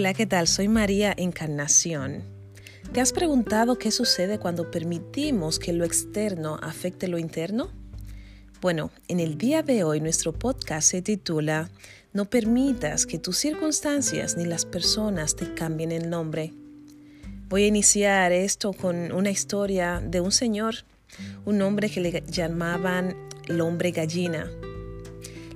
[0.00, 0.46] Hola, ¿qué tal?
[0.46, 2.22] Soy María Encarnación.
[2.90, 7.68] ¿Te has preguntado qué sucede cuando permitimos que lo externo afecte lo interno?
[8.62, 11.68] Bueno, en el día de hoy nuestro podcast se titula
[12.14, 16.54] No permitas que tus circunstancias ni las personas te cambien el nombre.
[17.50, 20.76] Voy a iniciar esto con una historia de un señor,
[21.44, 24.50] un hombre que le llamaban el hombre gallina.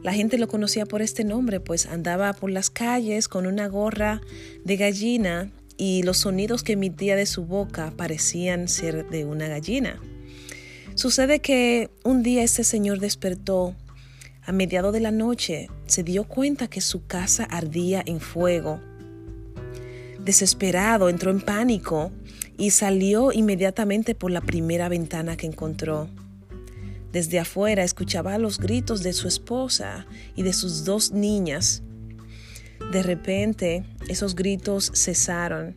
[0.05, 4.21] La gente lo conocía por este nombre, pues andaba por las calles con una gorra
[4.63, 9.99] de gallina y los sonidos que emitía de su boca parecían ser de una gallina.
[10.95, 13.75] Sucede que un día este señor despertó
[14.43, 18.83] a mediado de la noche, se dio cuenta que su casa ardía en fuego.
[20.23, 22.13] Desesperado, entró en pánico
[22.59, 26.11] y salió inmediatamente por la primera ventana que encontró.
[27.15, 31.85] Desde afuera escuchaba los gritos de su esposa y de sus dos niñas.
[32.91, 35.77] De repente, esos gritos cesaron.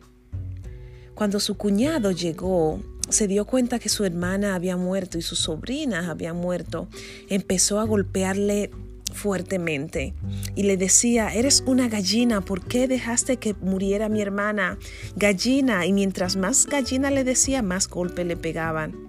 [1.14, 6.08] Cuando su cuñado llegó, se dio cuenta que su hermana había muerto y sus sobrinas
[6.08, 6.88] habían muerto.
[7.28, 8.72] Empezó a golpearle
[9.12, 10.14] fuertemente
[10.56, 14.76] y le decía, eres una gallina, ¿por qué dejaste que muriera mi hermana?
[15.14, 19.08] Gallina, y mientras más gallina le decía, más golpe le pegaban.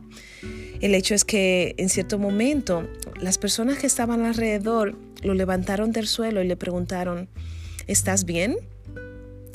[0.82, 6.08] El hecho es que en cierto momento las personas que estaban alrededor lo levantaron del
[6.08, 7.28] suelo y le preguntaron,
[7.88, 8.58] ¿estás bien?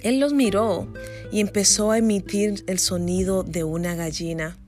[0.02, 0.86] Él los miró
[1.32, 4.58] y empezó a emitir el sonido de una gallina.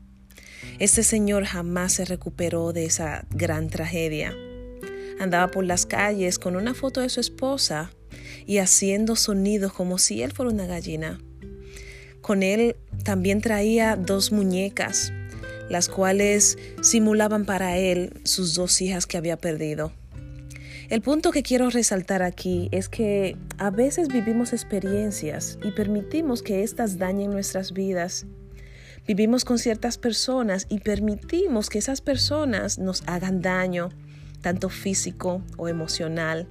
[0.79, 4.35] Este señor jamás se recuperó de esa gran tragedia.
[5.21, 7.91] Andaba por las calles con una foto de su esposa
[8.47, 11.19] y haciendo sonidos como si él fuera una gallina.
[12.23, 15.13] Con él también traía dos muñecas
[15.69, 19.93] las cuales simulaban para él sus dos hijas que había perdido.
[20.89, 26.63] El punto que quiero resaltar aquí es que a veces vivimos experiencias y permitimos que
[26.63, 28.27] éstas dañen nuestras vidas.
[29.05, 33.89] Vivimos con ciertas personas y permitimos que esas personas nos hagan daño,
[34.43, 36.49] tanto físico o emocional.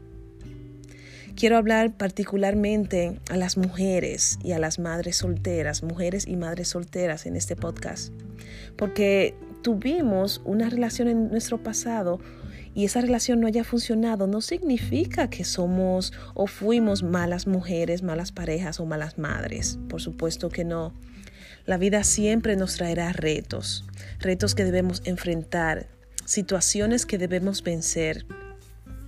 [1.35, 7.25] Quiero hablar particularmente a las mujeres y a las madres solteras, mujeres y madres solteras
[7.25, 8.13] en este podcast,
[8.75, 12.19] porque tuvimos una relación en nuestro pasado
[12.75, 18.31] y esa relación no haya funcionado, no significa que somos o fuimos malas mujeres, malas
[18.31, 19.79] parejas o malas madres.
[19.87, 20.93] Por supuesto que no.
[21.65, 23.85] La vida siempre nos traerá retos,
[24.19, 25.87] retos que debemos enfrentar,
[26.25, 28.25] situaciones que debemos vencer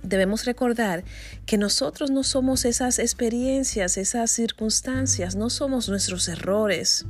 [0.02, 1.04] debemos recordar
[1.46, 7.06] que nosotros no somos esas experiencias, esas circunstancias, no somos nuestros errores.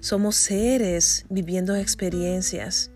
[0.00, 2.90] Somos seres viviendo experiencias.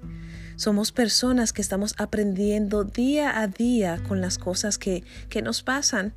[0.57, 6.13] Somos personas que estamos aprendiendo día a día con las cosas que, que nos pasan.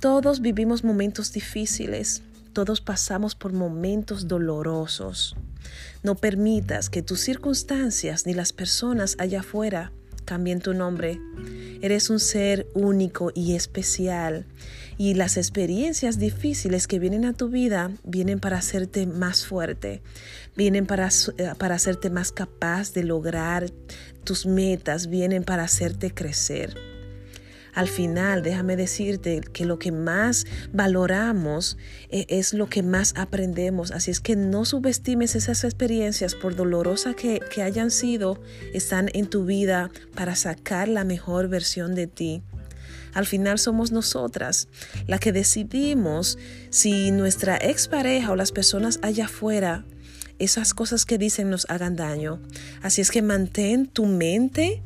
[0.00, 2.22] Todos vivimos momentos difíciles,
[2.52, 5.36] todos pasamos por momentos dolorosos.
[6.02, 9.92] No permitas que tus circunstancias ni las personas allá afuera
[10.28, 11.18] cambien tu nombre.
[11.80, 14.44] Eres un ser único y especial
[14.98, 20.02] y las experiencias difíciles que vienen a tu vida vienen para hacerte más fuerte,
[20.54, 23.70] vienen para, eh, para hacerte más capaz de lograr
[24.24, 26.87] tus metas, vienen para hacerte crecer.
[27.74, 31.76] Al final, déjame decirte que lo que más valoramos
[32.10, 33.90] eh, es lo que más aprendemos.
[33.90, 38.40] Así es que no subestimes esas experiencias, por dolorosas que, que hayan sido,
[38.72, 42.42] están en tu vida para sacar la mejor versión de ti.
[43.14, 44.68] Al final somos nosotras
[45.06, 46.38] las que decidimos
[46.70, 49.84] si nuestra expareja o las personas allá afuera
[50.38, 52.40] esas cosas que dicen nos hagan daño.
[52.82, 54.82] Así es que mantén tu mente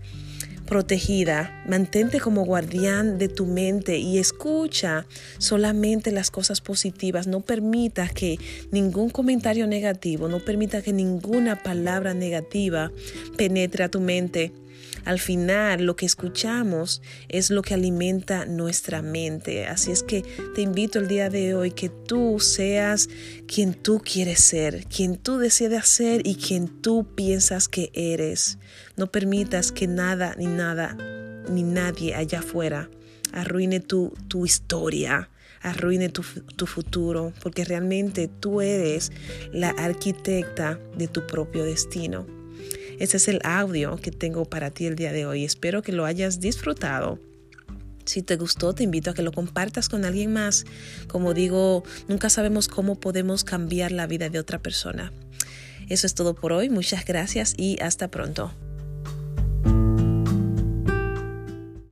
[0.73, 1.63] protegida.
[1.69, 5.05] Mantente como guardián de tu mente y escucha
[5.37, 7.27] solamente las cosas positivas.
[7.27, 8.39] No permita que
[8.71, 12.91] ningún comentario negativo, no permita que ninguna palabra negativa
[13.37, 14.55] penetre a tu mente.
[15.05, 19.67] Al final, lo que escuchamos es lo que alimenta nuestra mente.
[19.67, 20.23] Así es que
[20.55, 23.09] te invito el día de hoy que tú seas
[23.47, 28.59] quien tú quieres ser, quien tú decides ser y quien tú piensas que eres.
[28.97, 30.97] No permitas que nada ni nada
[31.51, 32.89] ni nadie allá afuera
[33.33, 35.29] arruine tu, tu historia
[35.63, 36.23] arruine tu,
[36.57, 39.13] tu, futuro, porque realmente tú eres
[39.53, 42.27] la arquitecta de tu propio destino.
[43.03, 45.45] Ese es el audio que tengo para ti el día de hoy.
[45.45, 47.19] Espero que lo hayas disfrutado.
[48.05, 50.67] Si te gustó, te invito a que lo compartas con alguien más.
[51.09, 55.13] Como digo, nunca sabemos cómo podemos cambiar la vida de otra persona.
[55.89, 56.71] Eso es todo por hoy.
[56.71, 58.53] Muchas gracias y hasta pronto.